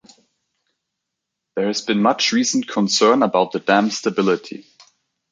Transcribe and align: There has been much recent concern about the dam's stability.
There 1.55 1.67
has 1.67 1.83
been 1.83 2.01
much 2.01 2.31
recent 2.31 2.67
concern 2.67 3.21
about 3.21 3.51
the 3.51 3.59
dam's 3.59 3.97
stability. 3.99 4.65